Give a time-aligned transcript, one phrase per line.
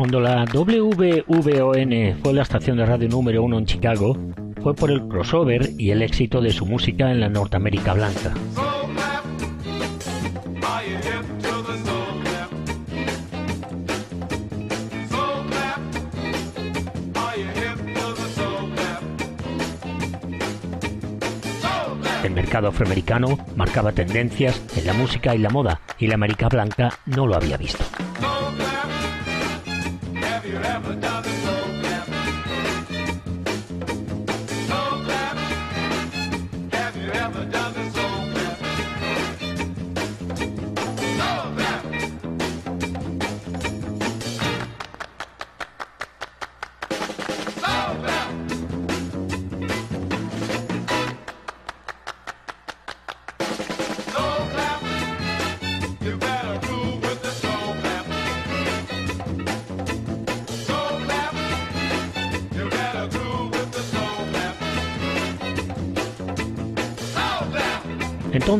[0.00, 4.16] Cuando la WVON fue la estación de radio número uno en Chicago,
[4.62, 8.32] fue por el crossover y el éxito de su música en la Norteamérica blanca.
[22.24, 26.88] El mercado afroamericano marcaba tendencias en la música y la moda, y la América blanca
[27.04, 27.84] no lo había visto.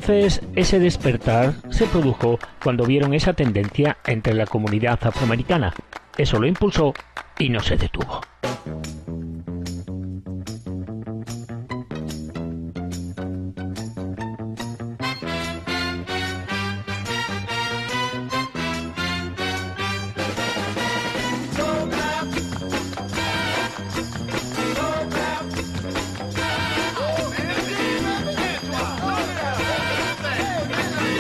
[0.01, 5.75] Entonces, ese despertar se produjo cuando vieron esa tendencia entre la comunidad afroamericana.
[6.17, 6.95] Eso lo impulsó
[7.39, 8.23] y no se detuvo.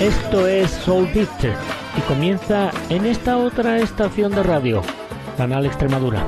[0.00, 4.80] Esto es Soul Beat y comienza en esta otra estación de radio,
[5.36, 6.24] Canal Extremadura.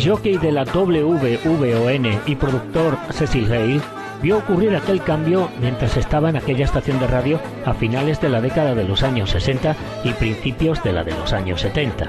[0.00, 3.80] Jockey de la WVON y productor Cecil Hale
[4.22, 8.40] vio ocurrir aquel cambio mientras estaba en aquella estación de radio a finales de la
[8.40, 12.08] década de los años 60 y principios de la de los años 70.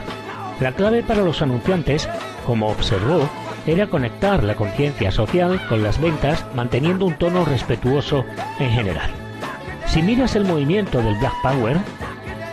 [0.59, 2.07] La clave para los anunciantes,
[2.45, 3.29] como observó,
[3.65, 8.25] era conectar la conciencia social con las ventas manteniendo un tono respetuoso
[8.59, 9.09] en general.
[9.87, 11.77] Si miras el movimiento del Black Power,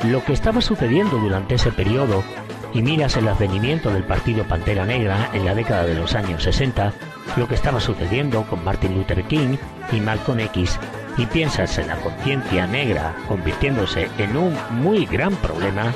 [0.05, 2.23] lo que estaba sucediendo durante ese periodo
[2.79, 6.93] y miras el advenimiento del partido Pantera Negra en la década de los años 60,
[7.37, 9.57] lo que estaba sucediendo con Martin Luther King
[9.91, 10.79] y Malcolm X,
[11.17, 15.93] y piensas en la conciencia negra convirtiéndose en un muy gran problema,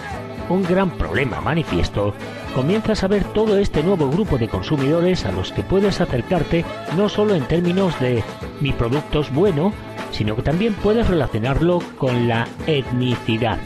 [0.49, 2.15] un gran problema manifiesto,
[2.53, 6.65] comienzas a ver todo este nuevo grupo de consumidores a los que puedes acercarte
[6.97, 8.25] no solo en términos de
[8.61, 9.73] mi producto es bueno,
[10.11, 13.59] sino que también puedes relacionarlo con la etnicidad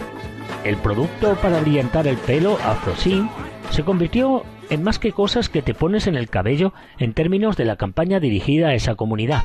[0.69, 3.31] el producto para brillantar el pelo, AfroSyn,
[3.71, 7.65] se convirtió en más que cosas que te pones en el cabello en términos de
[7.65, 9.45] la campaña dirigida a esa comunidad.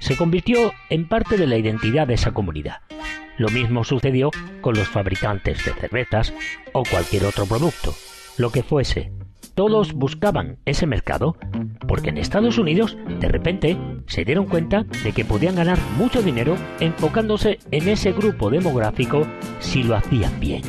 [0.00, 2.80] Se convirtió en parte de la identidad de esa comunidad.
[3.36, 6.34] Lo mismo sucedió con los fabricantes de cervezas
[6.72, 7.94] o cualquier otro producto,
[8.36, 9.12] lo que fuese,
[9.58, 11.36] todos buscaban ese mercado
[11.88, 13.76] porque en Estados Unidos de repente
[14.06, 19.26] se dieron cuenta de que podían ganar mucho dinero enfocándose en ese grupo demográfico
[19.58, 20.62] si lo hacían bien.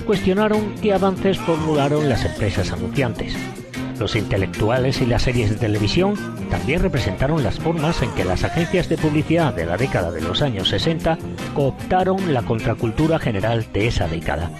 [0.00, 3.36] Cuestionaron qué avances formularon las empresas anunciantes.
[3.98, 6.14] Los intelectuales y las series de televisión
[6.50, 10.40] también representaron las formas en que las agencias de publicidad de la década de los
[10.40, 11.18] años 60
[11.54, 14.50] cooptaron la contracultura general de esa década.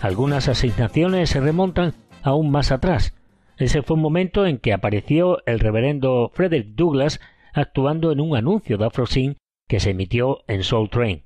[0.00, 3.14] Algunas asignaciones se remontan aún más atrás.
[3.58, 7.20] Ese fue un momento en que apareció el reverendo Frederick Douglass
[7.54, 9.36] actuando en un anuncio de AfroSyn
[9.68, 11.22] que se emitió en Soul Train.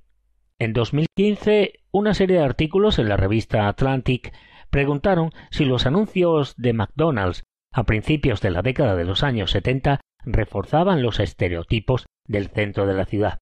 [0.59, 4.35] En 2015, una serie de artículos en la revista Atlantic
[4.69, 10.01] preguntaron si los anuncios de McDonald's a principios de la década de los años 70
[10.23, 13.39] reforzaban los estereotipos del centro de la ciudad.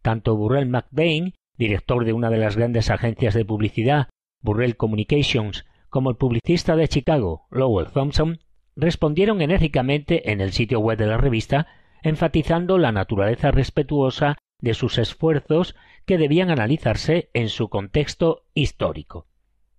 [0.00, 4.08] Tanto Burrell McBain, director de una de las grandes agencias de publicidad,
[4.42, 8.38] Burrell Communications, como el publicista de Chicago, Lowell Thompson,
[8.76, 11.66] respondieron enérgicamente en el sitio web de la revista,
[12.04, 15.74] enfatizando la naturaleza respetuosa de sus esfuerzos
[16.08, 19.26] que debían analizarse en su contexto histórico.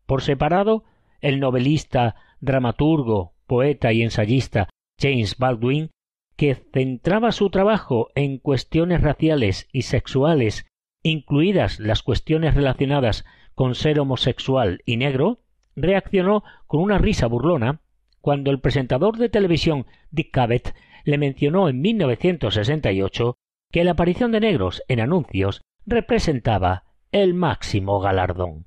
[0.06, 0.84] Por separado,
[1.22, 4.70] el novelista, dramaturgo, poeta y ensayista
[5.02, 5.90] James Baldwin,
[6.38, 10.68] que centraba su trabajo en cuestiones raciales y sexuales,
[11.02, 15.40] incluidas las cuestiones relacionadas con ser homosexual y negro,
[15.76, 17.82] reaccionó con una risa burlona
[18.22, 23.36] cuando el presentador de televisión Dick Cavett le mencionó en 1968
[23.72, 28.66] que la aparición de negros en anuncios representaba el máximo galardón.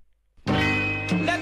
[1.24, 1.40] Las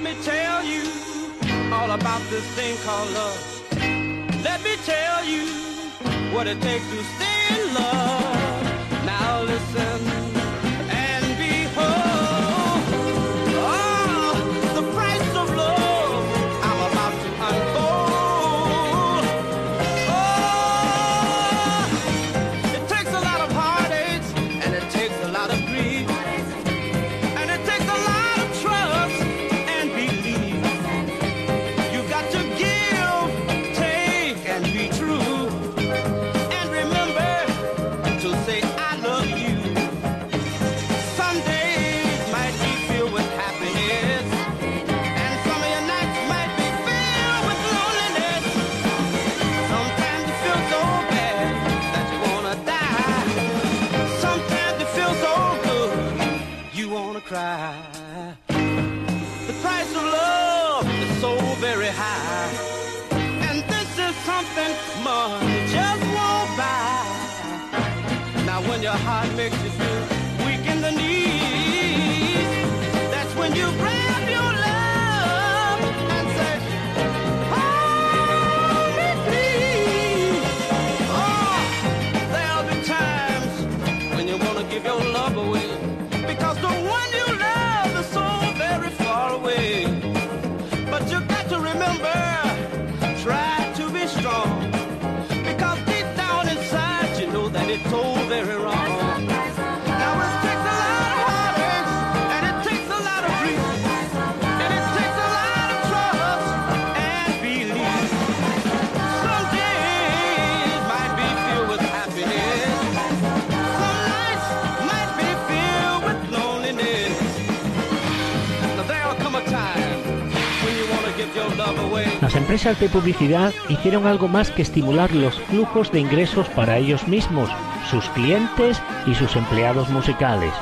[122.51, 127.49] empresas de publicidad hicieron algo más que estimular los flujos de ingresos para ellos mismos,
[127.89, 130.53] sus clientes y sus empleados musicales.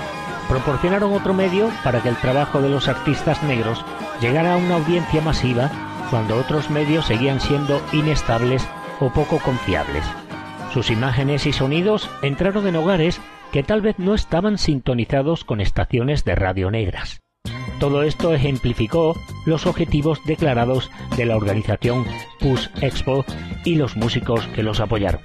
[0.50, 3.82] Proporcionaron otro medio para que el trabajo de los artistas negros
[4.20, 5.70] llegara a una audiencia masiva
[6.10, 8.68] cuando otros medios seguían siendo inestables
[9.00, 10.04] o poco confiables.
[10.74, 13.18] Sus imágenes y sonidos entraron en hogares
[13.50, 17.22] que tal vez no estaban sintonizados con estaciones de radio negras.
[17.78, 19.16] Todo esto ejemplificó
[19.46, 22.04] los objetivos declarados de la organización
[22.40, 23.24] Push Expo
[23.64, 25.20] y los músicos que los apoyaron.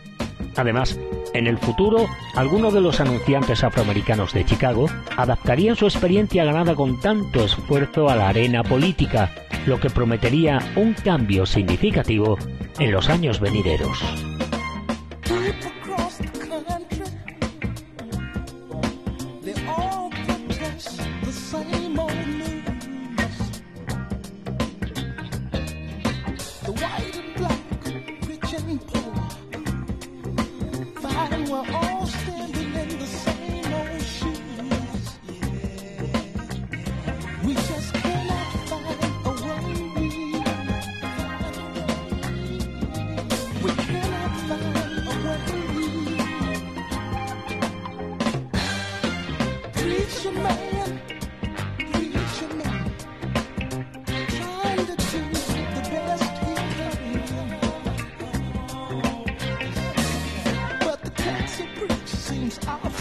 [0.56, 1.00] Además,
[1.34, 2.06] en el futuro,
[2.36, 4.86] algunos de los anunciantes afroamericanos de Chicago
[5.18, 9.32] adaptarían su experiencia ganada con tanto esfuerzo a la arena política,
[9.66, 12.38] lo que prometería un cambio significativo
[12.78, 14.00] en los años venideros.
[62.60, 62.93] Cadillacs and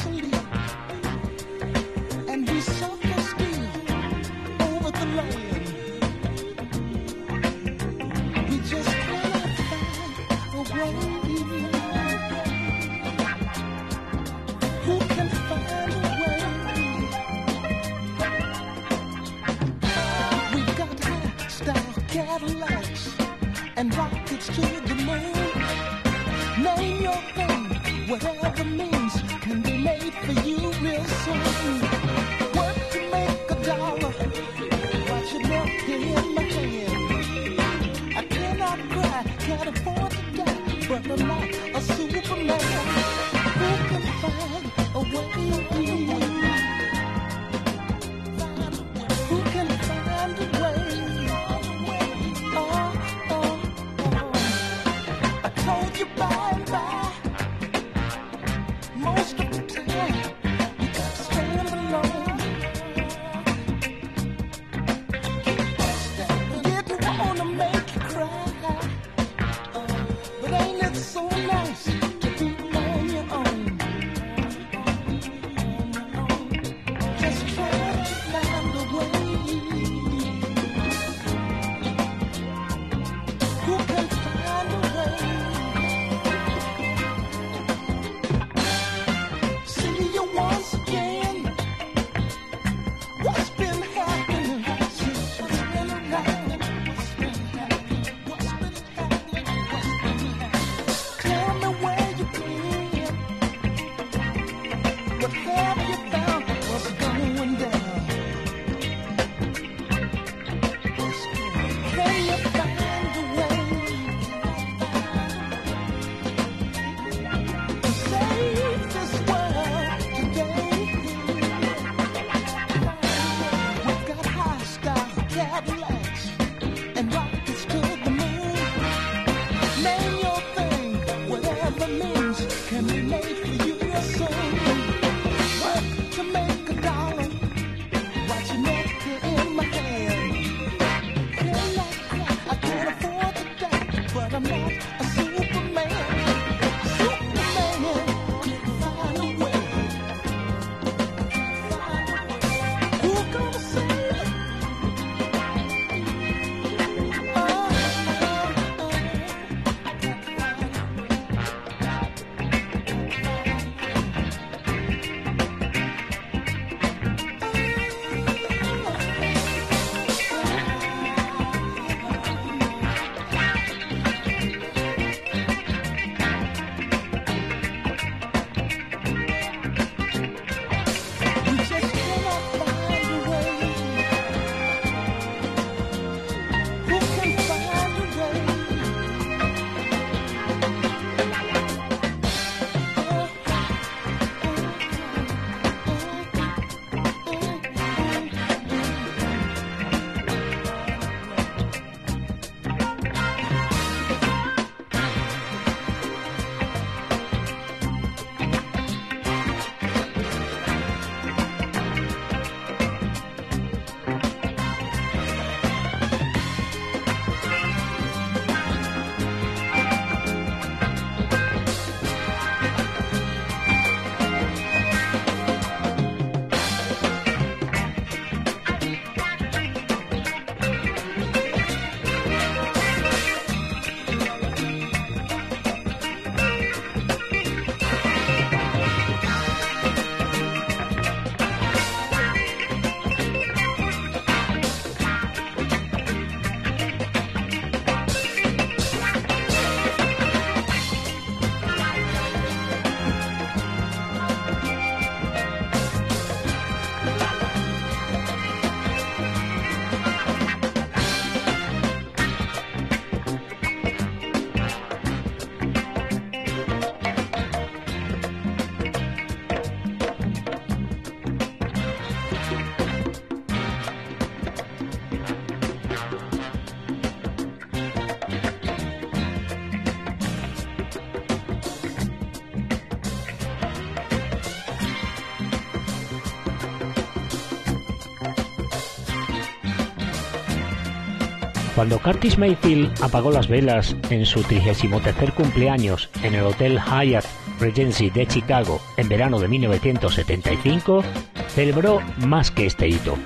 [291.82, 297.24] Cuando Curtis Mayfield apagó las velas en su 33 cumpleaños en el Hotel Hyatt
[297.58, 301.02] Regency de Chicago en verano de 1975,
[301.48, 303.16] celebró más que este hito.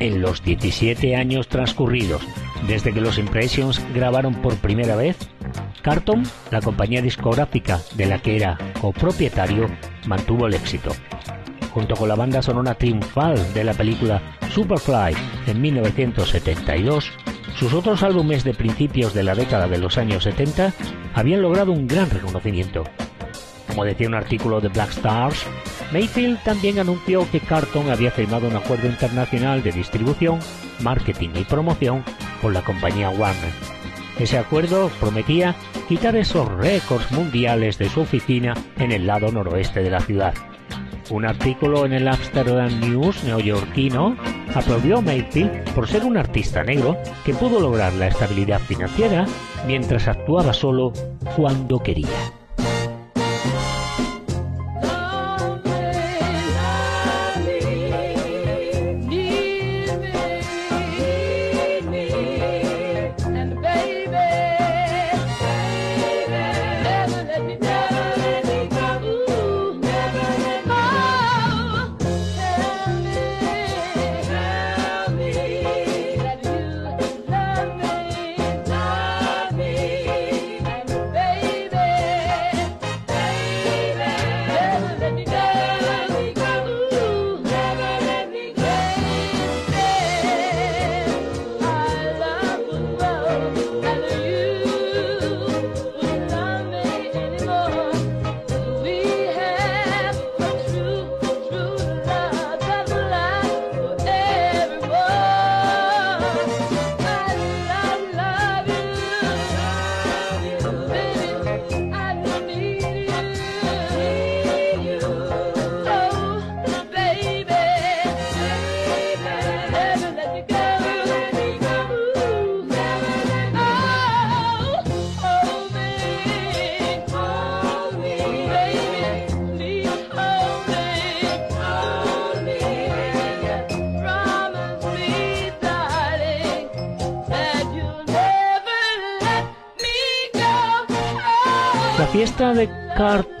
[0.00, 2.26] En los 17 años transcurridos
[2.66, 5.18] desde que los Impressions grabaron por primera vez,
[5.82, 9.66] Carton, la compañía discográfica de la que era copropietario,
[10.06, 10.92] mantuvo el éxito.
[11.74, 15.14] Junto con la banda sonora triunfal de la película Superfly
[15.46, 17.12] en 1972,
[17.58, 20.72] Sus otros álbumes de principios de la década de los años 70
[21.12, 22.84] habían logrado un gran reconocimiento.
[23.66, 25.44] Como decía un artículo de Black Stars,
[25.92, 30.38] Mayfield también anunció que Carton había firmado un acuerdo internacional de distribución,
[30.82, 32.04] marketing y promoción
[32.40, 33.52] con la compañía Warner.
[34.20, 35.56] Ese acuerdo prometía
[35.88, 40.34] quitar esos récords mundiales de su oficina en el lado noroeste de la ciudad.
[41.10, 44.16] Un artículo en el Amsterdam News neoyorquino
[44.54, 49.26] aplaudió a Mayfield por ser un artista negro que pudo lograr la estabilidad financiera
[49.66, 50.92] mientras actuaba solo
[51.36, 52.37] cuando quería.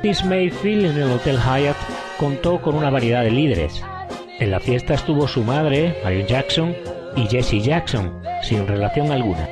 [0.08, 1.76] Curtis Mayfield en el Hotel Hyatt
[2.16, 3.84] contó con una variedad de líderes.
[4.38, 6.74] En la fiesta estuvo su madre, Marion Jackson,
[7.14, 9.46] y Jesse Jackson, sin relación alguna.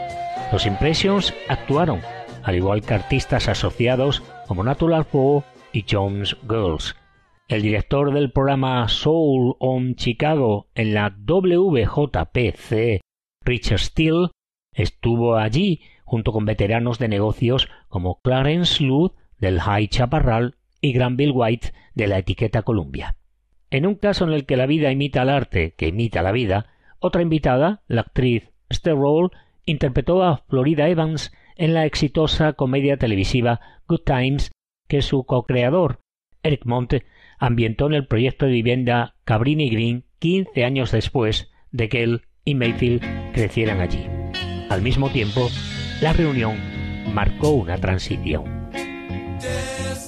[0.51, 2.01] Los Impressions actuaron,
[2.43, 6.97] al igual que artistas asociados como Natural Four y Jones Girls.
[7.49, 13.03] El director del programa Soul on Chicago en la WJPC,
[13.45, 14.29] Richard Steele,
[14.73, 21.33] estuvo allí junto con veteranos de negocios como Clarence Luth del High Chaparral y Granville
[21.33, 23.17] White de la etiqueta Columbia.
[23.71, 26.67] En un caso en el que la vida imita al arte que imita la vida,
[26.99, 29.31] otra invitada, la actriz Esther Roll,
[29.65, 34.51] interpretó a Florida Evans en la exitosa comedia televisiva Good Times
[34.89, 36.01] que su co-creador,
[36.43, 37.05] Eric Monte,
[37.39, 42.55] ambientó en el proyecto de vivienda Cabrini Green 15 años después de que él y
[42.55, 44.07] Mayfield crecieran allí.
[44.71, 45.49] Al mismo tiempo,
[46.01, 46.57] la reunión
[47.13, 48.66] marcó una transición.
[49.47, 50.06] Yes.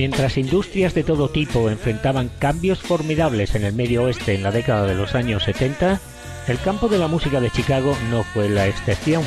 [0.00, 4.86] Mientras industrias de todo tipo enfrentaban cambios formidables en el medio oeste en la década
[4.86, 6.00] de los años 70,
[6.48, 9.22] el campo de la música de Chicago no fue la excepción.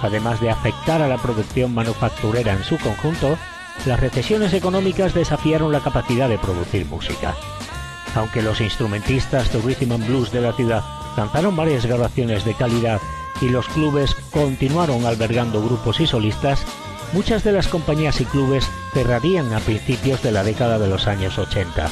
[0.00, 3.36] Además de afectar a la producción manufacturera en su conjunto,
[3.86, 7.34] las recesiones económicas desafiaron la capacidad de producir música.
[8.14, 10.84] Aunque los instrumentistas de rhythm and blues de la ciudad
[11.16, 13.00] lanzaron varias grabaciones de calidad
[13.40, 16.62] y los clubes continuaron albergando grupos y solistas,
[17.12, 21.38] muchas de las compañías y clubes cerrarían a principios de la década de los años
[21.38, 21.88] 80.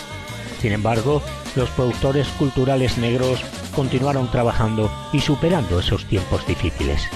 [0.59, 1.23] Sin embargo,
[1.55, 7.09] los productores culturales negros continuaron trabajando y superando esos tiempos difíciles.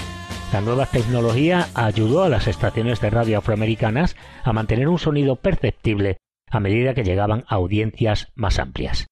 [0.53, 6.17] La nueva tecnología ayudó a las estaciones de radio afroamericanas a mantener un sonido perceptible
[6.49, 9.07] a medida que llegaban a audiencias más amplias.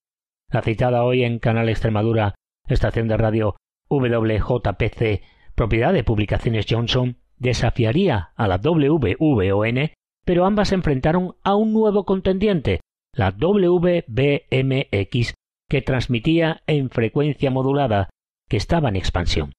[0.51, 2.35] La citada hoy en Canal Extremadura,
[2.67, 3.55] estación de radio
[3.89, 5.21] WJPC,
[5.55, 9.91] propiedad de Publicaciones Johnson, desafiaría a la WVON,
[10.25, 12.81] pero ambas se enfrentaron a un nuevo contendiente,
[13.13, 15.33] la WBMX,
[15.69, 18.09] que transmitía en frecuencia modulada,
[18.47, 19.53] que estaba en expansión.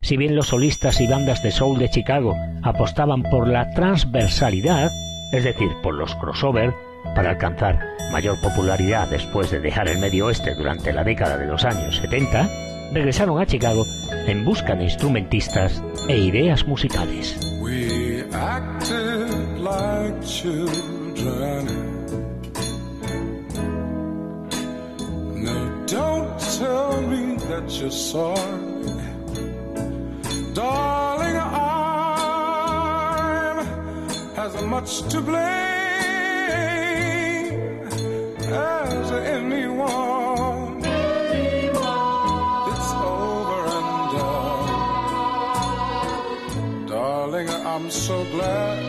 [0.00, 4.90] Si bien los solistas y bandas de soul de Chicago apostaban por la transversalidad,
[5.32, 6.74] es decir, por los crossover,
[7.14, 7.78] para alcanzar
[8.12, 12.48] mayor popularidad después de dejar el Medio Oeste durante la década de los años 70,
[12.92, 13.86] regresaron a Chicago
[14.26, 17.38] en busca de instrumentistas e ideas musicales.
[25.86, 27.68] Don't tell me that.
[30.54, 31.36] Darling,
[34.68, 35.73] much to blame.
[48.04, 48.82] So glad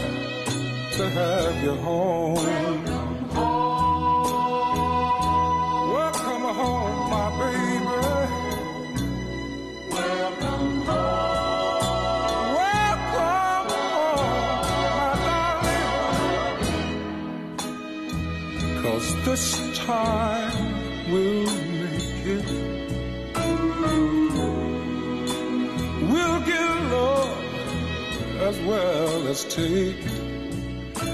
[0.92, 2.36] to have you home.
[5.94, 8.02] Welcome home, my baby.
[9.94, 12.56] Welcome home.
[12.60, 15.12] Welcome home, my
[18.68, 18.82] darling.
[18.82, 19.46] Cause this
[19.78, 20.45] time
[29.36, 30.02] as take,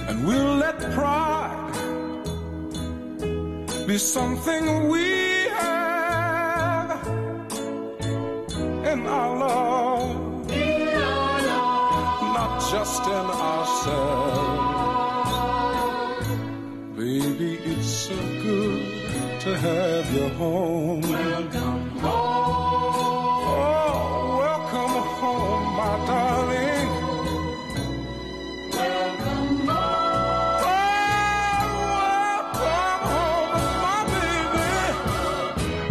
[0.08, 1.74] and we'll let pride
[3.88, 5.31] be something we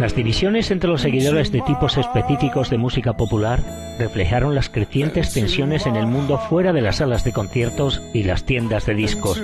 [0.01, 3.59] Las divisiones entre los seguidores de tipos específicos de música popular
[3.99, 8.43] reflejaron las crecientes tensiones en el mundo fuera de las salas de conciertos y las
[8.43, 9.39] tiendas de discos.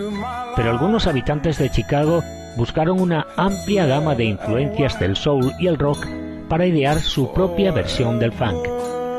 [0.55, 2.23] Pero algunos habitantes de Chicago
[2.55, 6.03] buscaron una amplia gama de influencias del soul y el rock
[6.49, 8.67] para idear su propia versión del funk.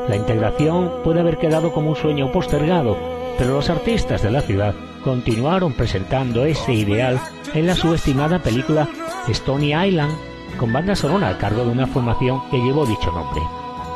[0.09, 2.97] La integración puede haber quedado como un sueño postergado,
[3.37, 4.75] pero los artistas de la ciudad
[5.05, 7.17] continuaron presentando ese ideal
[7.53, 8.89] en la subestimada película
[9.29, 10.11] Stony Island,
[10.57, 13.41] con banda sonora a cargo de una formación que llevó dicho nombre.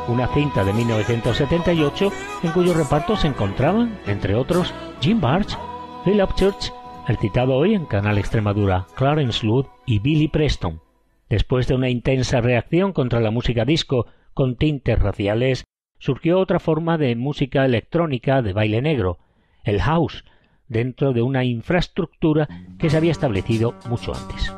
[0.08, 2.12] Una cinta de 1978
[2.42, 5.56] en cuyo reparto se encontraban, entre otros, Jim Barge,
[6.04, 6.72] Phil Upchurch
[7.06, 10.80] el citado hoy en Canal Extremadura, Clarence Luth y Billy Preston.
[11.28, 15.64] Después de una intensa reacción contra la música disco con tintes raciales,
[15.98, 19.18] surgió otra forma de música electrónica de baile negro,
[19.64, 20.24] el house,
[20.66, 24.52] dentro de una infraestructura que se había establecido mucho antes.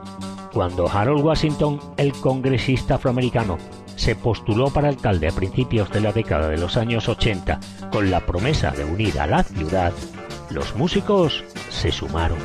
[0.56, 3.58] Cuando Harold Washington, el congresista afroamericano,
[3.94, 7.60] se postuló para alcalde a principios de la década de los años 80
[7.92, 9.92] con la promesa de unir a la ciudad,
[10.48, 12.38] los músicos se sumaron.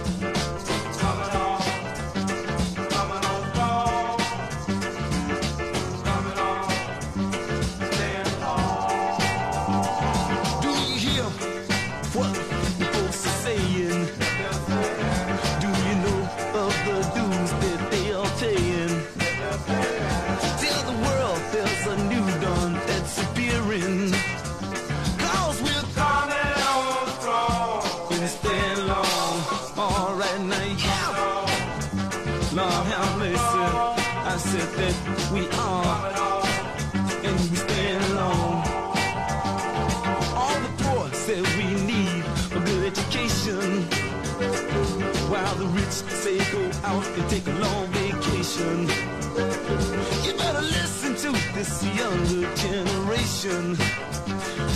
[32.54, 33.72] love and listen.
[34.34, 34.96] I said that
[35.34, 36.12] we are,
[37.26, 38.64] and we stay alone.
[40.36, 43.84] All the poor say we need a good education,
[45.32, 48.88] while the rich say go out and take a long vacation.
[50.26, 53.78] You better listen to this younger generation,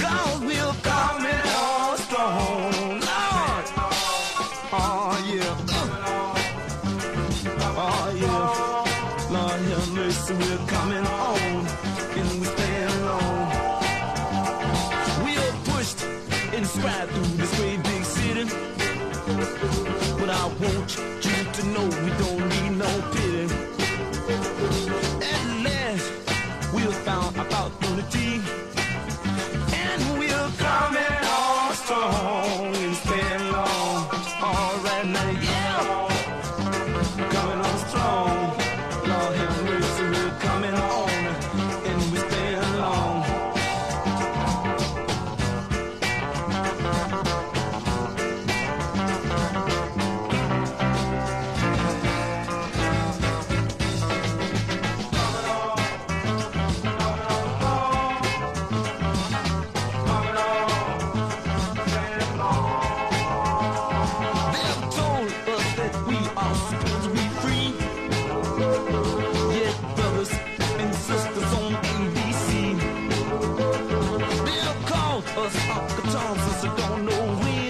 [0.01, 2.74] God, we're coming on strong.
[29.73, 32.24] and we'll come and all strong.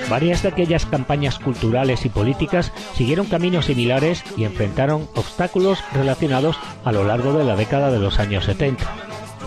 [0.10, 6.92] Varias de aquellas campañas culturales y políticas siguieron caminos similares y enfrentaron obstáculos relacionados a
[6.92, 8.86] lo largo de la década de los años 70.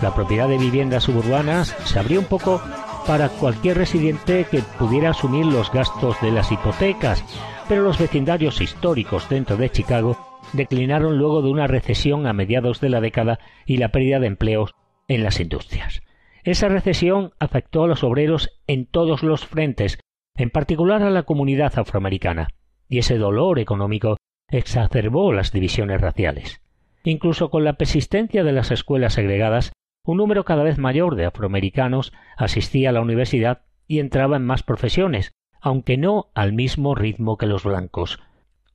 [0.01, 2.61] La propiedad de viviendas suburbanas se abrió un poco
[3.07, 7.23] para cualquier residente que pudiera asumir los gastos de las hipotecas,
[7.67, 10.17] pero los vecindarios históricos dentro de Chicago
[10.53, 14.75] declinaron luego de una recesión a mediados de la década y la pérdida de empleos
[15.07, 16.01] en las industrias.
[16.43, 19.99] Esa recesión afectó a los obreros en todos los frentes,
[20.39, 22.47] en particular a la comunidad afroamericana,
[22.87, 24.15] y ese dolor económico
[24.47, 26.61] exacerbó las divisiones raciales.
[27.03, 29.73] Incluso con la persistencia de las escuelas segregadas,
[30.05, 34.63] un número cada vez mayor de afroamericanos asistía a la universidad y entraba en más
[34.63, 38.19] profesiones, aunque no al mismo ritmo que los blancos.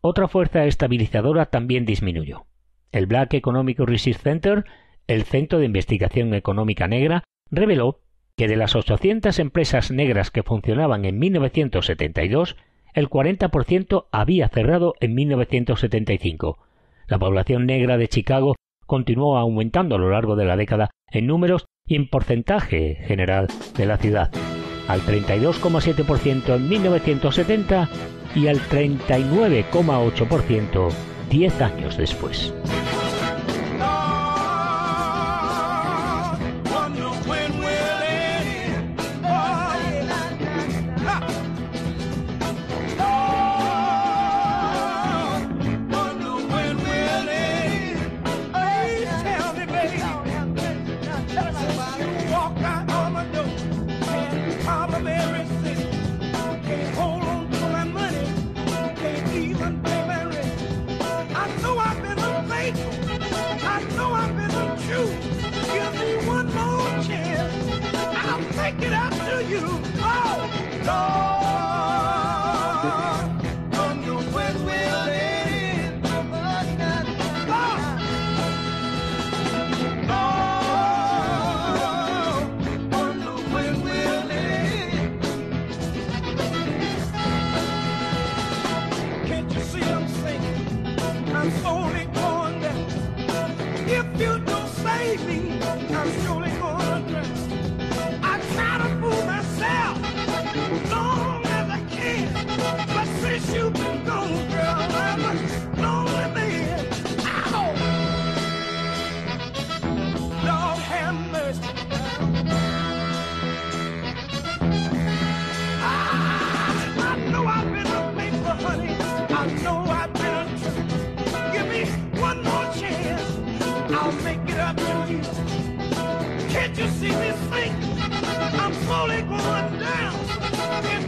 [0.03, 2.45] Otra fuerza estabilizadora también disminuyó.
[2.93, 4.67] El Black Economic Research Center,
[5.07, 8.03] el Centro de Investigación Económica Negra, reveló
[8.37, 12.57] que de las 800 empresas negras que funcionaban en 1972,
[12.95, 16.59] el 40% había cerrado en 1975.
[17.07, 21.65] La población negra de Chicago continuó aumentando a lo largo de la década en números
[21.87, 24.31] y en porcentaje general de la ciudad,
[24.89, 27.89] al 32,7% en 1970
[28.35, 30.91] y al 39,8%
[31.31, 32.53] diez años después.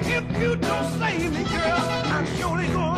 [0.08, 1.78] If you don't save me, girl,
[2.14, 2.95] I'm surely going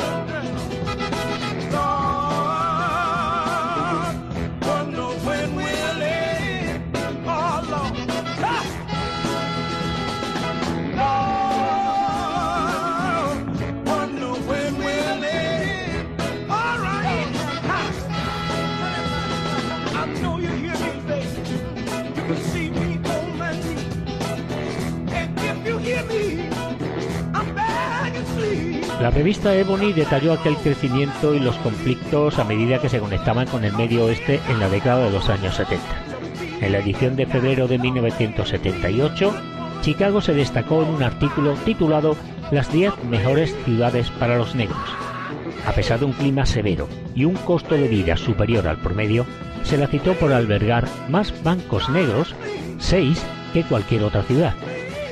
[29.01, 33.65] La revista Ebony detalló aquel crecimiento y los conflictos a medida que se conectaban con
[33.65, 35.85] el medio oeste en la década de los años 70.
[36.61, 39.33] En la edición de febrero de 1978,
[39.83, 42.17] Chicago se destacó en un artículo titulado
[42.51, 44.77] Las 10 mejores ciudades para los negros.
[45.65, 49.27] A pesar de un clima severo y un costo de vida superior al promedio,
[49.63, 52.35] se la citó por albergar más bancos negros,
[52.79, 54.55] seis, que cualquier otra ciudad.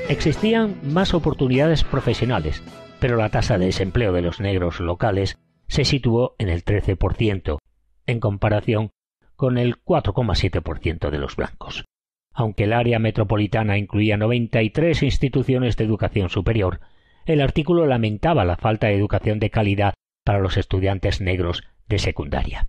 [0.09, 2.62] Existían más oportunidades profesionales,
[3.01, 5.38] pero la tasa de desempleo de los negros locales
[5.68, 7.59] se situó en el 13%,
[8.07, 8.90] en comparación
[9.34, 11.84] con el 4,7% de los blancos.
[12.32, 16.80] Aunque el área metropolitana incluía 93 instituciones de educación superior,
[17.24, 19.94] el artículo lamentaba la falta de educación de calidad
[20.24, 22.68] para los estudiantes negros de secundaria.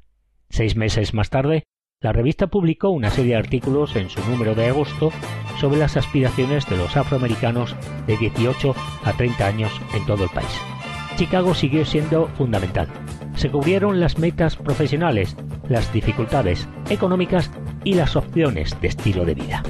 [0.49, 1.63] Seis meses más tarde,
[1.99, 5.11] la revista publicó una serie de artículos en su número de agosto
[5.59, 7.75] sobre las aspiraciones de los afroamericanos
[8.05, 10.61] de 18 a 30 años en todo el país.
[11.15, 12.87] Chicago siguió siendo fundamental.
[13.35, 15.35] Se cubrieron las metas profesionales,
[15.69, 17.49] las dificultades económicas
[17.83, 19.63] y las opciones de estilo de vida.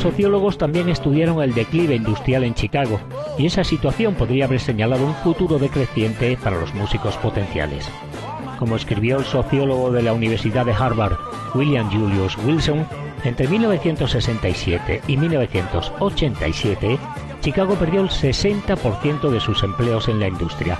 [0.00, 2.98] Los sociólogos también estudiaron el declive industrial en Chicago
[3.36, 7.86] y esa situación podría haber señalado un futuro decreciente para los músicos potenciales.
[8.58, 11.18] Como escribió el sociólogo de la Universidad de Harvard,
[11.54, 12.86] William Julius Wilson,
[13.24, 16.98] entre 1967 y 1987,
[17.42, 20.78] Chicago perdió el 60% de sus empleos en la industria.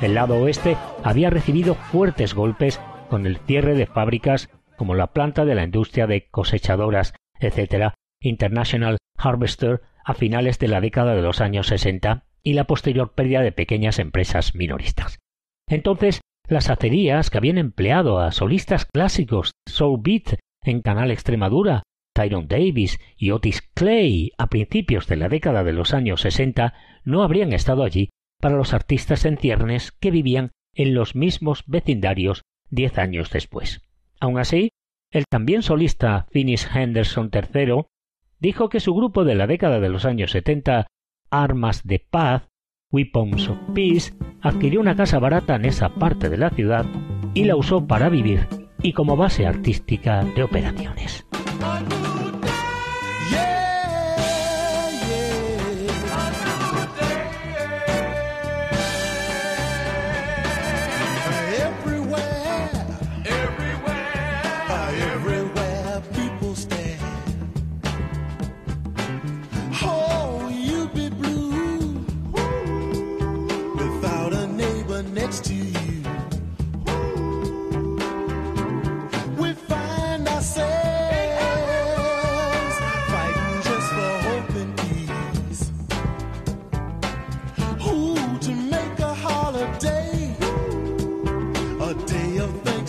[0.00, 2.78] El lado oeste había recibido fuertes golpes
[3.10, 8.98] con el cierre de fábricas como la planta de la industria de cosechadoras, etc., International
[9.18, 13.52] Harvester a finales de la década de los años 60 y la posterior pérdida de
[13.52, 15.18] pequeñas empresas minoristas.
[15.68, 21.82] Entonces, las acerías que habían empleado a solistas clásicos Soul Beat en Canal Extremadura,
[22.14, 27.22] Tyrone Davis y Otis Clay a principios de la década de los años 60 no
[27.22, 28.10] habrían estado allí
[28.40, 33.82] para los artistas en ciernes que vivían en los mismos vecindarios diez años después.
[34.20, 34.70] Aun así,
[35.10, 37.84] el también solista Finis Henderson III
[38.42, 40.88] dijo que su grupo de la década de los años 70,
[41.30, 42.48] Armas de Paz,
[42.90, 44.12] Weapons of Peace,
[44.42, 46.84] adquirió una casa barata en esa parte de la ciudad
[47.34, 48.48] y la usó para vivir
[48.82, 51.24] y como base artística de operaciones.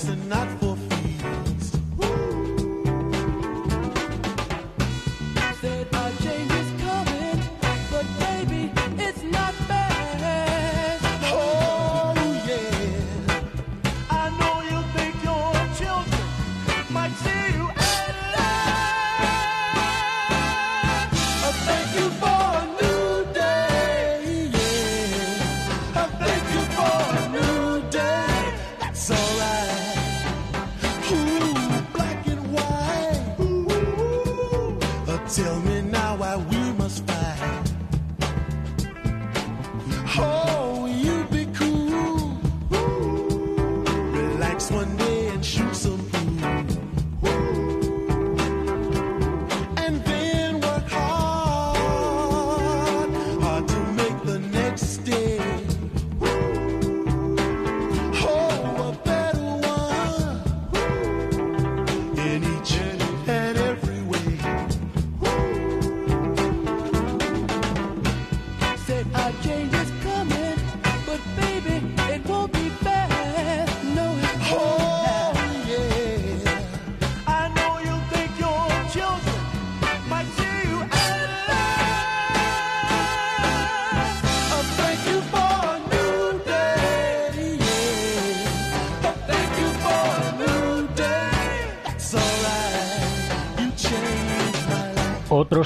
[0.06, 0.53] and not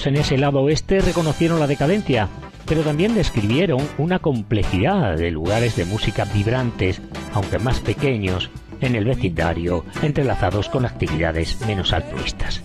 [0.05, 2.29] en ese lado oeste reconocieron la decadencia,
[2.65, 7.01] pero también describieron una complejidad de lugares de música vibrantes,
[7.33, 8.49] aunque más pequeños,
[8.79, 12.63] en el vecindario, entrelazados con actividades menos altruistas.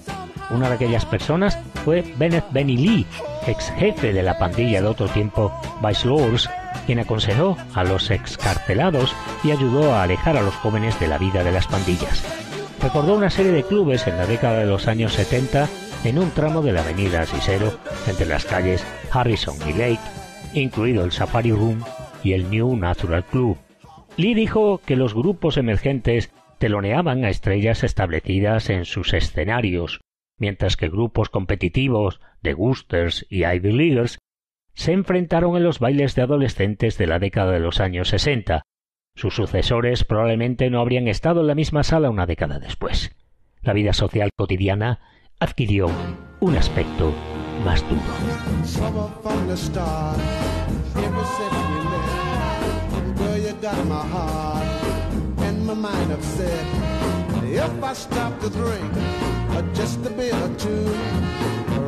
[0.51, 3.07] Una de aquellas personas fue Bennett Benny Lee,
[3.49, 5.53] ex jefe de la pandilla de otro tiempo,
[5.85, 6.49] Vice Lords,
[6.87, 11.43] quien aconsejó a los excarcelados y ayudó a alejar a los jóvenes de la vida
[11.43, 12.23] de las pandillas.
[12.81, 15.69] Recordó una serie de clubes en la década de los años 70
[16.05, 17.79] en un tramo de la avenida Cicero
[18.09, 20.01] entre las calles Harrison y Lake,
[20.53, 21.85] incluido el Safari Room
[22.25, 23.57] y el New Natural Club.
[24.17, 30.01] Lee dijo que los grupos emergentes teloneaban a estrellas establecidas en sus escenarios,
[30.39, 34.19] mientras que grupos competitivos de Goosters y Ivy Leaguers
[34.75, 38.63] se enfrentaron en los bailes de adolescentes de la década de los años 60.
[39.15, 43.15] Sus sucesores probablemente no habrían estado en la misma sala una década después.
[43.61, 45.01] La vida social cotidiana
[45.43, 45.91] adquirió
[46.39, 47.13] un aspecto
[47.65, 48.01] más duro.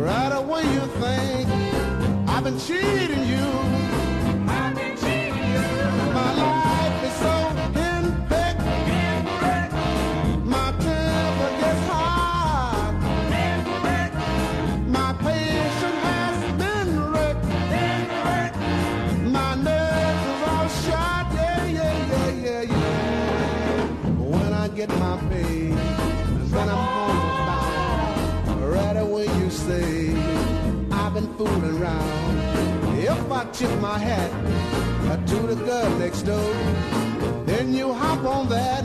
[0.03, 1.49] Right away you think
[2.29, 3.74] I've been cheating you.
[24.87, 25.69] Get my pay,
[26.53, 30.15] then I'm home right away you say,
[30.91, 32.99] I've been fooling around.
[32.99, 34.31] If I tip my hat
[35.27, 36.55] to the girl next door,
[37.47, 38.85] then you hop on that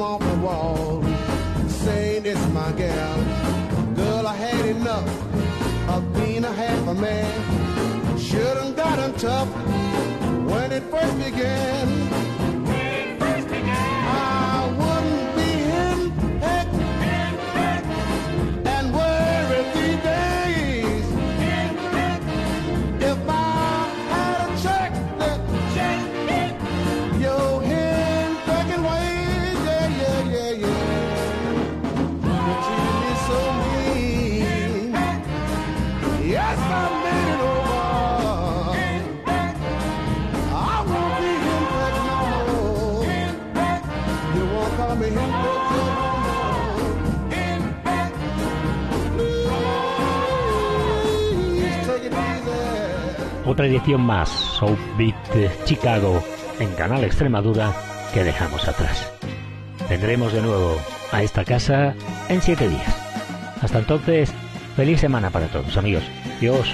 [0.00, 1.02] come off the wall,
[1.68, 3.18] saying it's my gal.
[3.94, 5.06] Girl, I had enough
[5.90, 8.18] of being a half a man.
[8.18, 9.48] Shouldn't gotten tough
[10.50, 11.99] when it first began.
[53.70, 56.22] Edición más, Soul Beat Chicago,
[56.58, 57.72] en Canal Extremadura,
[58.12, 59.10] que dejamos atrás.
[59.88, 60.76] Tendremos de nuevo
[61.12, 61.94] a esta casa
[62.28, 62.96] en siete días.
[63.62, 64.32] Hasta entonces,
[64.76, 66.04] feliz semana para todos, amigos.
[66.40, 66.68] Dios.